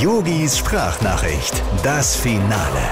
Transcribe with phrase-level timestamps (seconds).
[0.00, 2.90] Yogis Sprachnachricht, das Finale.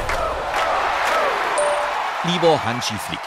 [2.25, 3.19] Lieber Hansi Flick,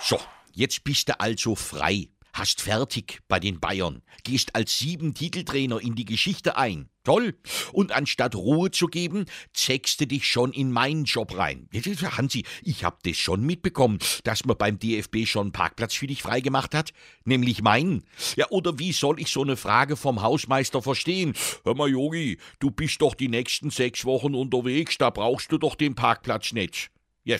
[0.00, 0.18] so,
[0.52, 5.94] jetzt bist du also frei, hast fertig bei den Bayern, gehst als sieben Titeltrainer in
[5.94, 6.90] die Geschichte ein.
[7.04, 7.38] Toll.
[7.72, 11.68] Und anstatt Ruhe zu geben, zeigst du dich schon in meinen Job rein.
[11.72, 16.22] Hansi, ich hab das schon mitbekommen, dass man beim DFB schon einen Parkplatz für dich
[16.22, 16.92] freigemacht hat.
[17.24, 18.04] Nämlich meinen.
[18.36, 21.34] Ja, oder wie soll ich so eine Frage vom Hausmeister verstehen?
[21.64, 25.74] Hör mal, Yogi, du bist doch die nächsten sechs Wochen unterwegs, da brauchst du doch
[25.74, 26.90] den Parkplatz nicht.
[27.24, 27.38] Ja,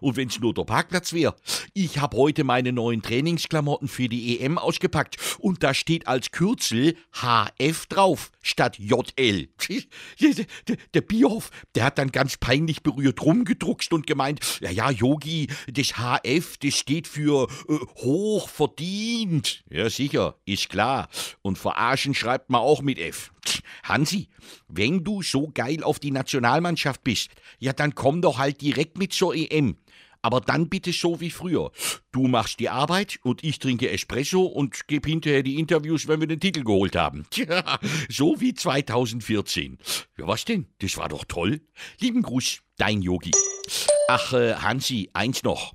[0.00, 1.34] und wenn's nur der Parkplatz wäre.
[1.72, 6.96] Ich hab heute meine neuen Trainingsklamotten für die EM ausgepackt und da steht als Kürzel
[7.12, 9.48] HF drauf statt JL.
[10.94, 15.94] Der, Bierhoff, der hat dann ganz peinlich berührt rumgedruckst und gemeint, ja, ja, Yogi, das
[15.96, 19.64] HF, das steht für äh, hoch verdient.
[19.68, 21.08] Ja, sicher, ist klar.
[21.42, 23.32] Und verarschen schreibt man auch mit F.
[23.82, 24.28] Hansi,
[24.68, 29.12] wenn du so geil auf die Nationalmannschaft bist, ja, dann komm doch halt direkt mit
[29.12, 29.76] zur EM.
[30.24, 31.70] Aber dann bitte so wie früher.
[32.10, 36.26] Du machst die Arbeit und ich trinke Espresso und gebe hinterher die Interviews, wenn wir
[36.26, 37.26] den Titel geholt haben.
[37.30, 39.76] Tja, so wie 2014.
[40.16, 40.66] Ja, was denn?
[40.78, 41.60] Das war doch toll.
[42.00, 43.32] Lieben Gruß, dein Yogi.
[44.08, 45.74] Ach, äh, Hansi, eins noch.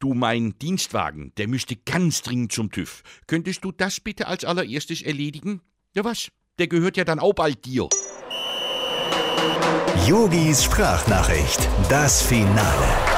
[0.00, 3.04] Du, mein Dienstwagen, der müsste ganz dringend zum TÜV.
[3.28, 5.60] Könntest du das bitte als allererstes erledigen?
[5.94, 6.32] Ja, was?
[6.58, 7.88] Der gehört ja dann auch bald dir.
[10.06, 13.15] Yogis Sprachnachricht, das Finale.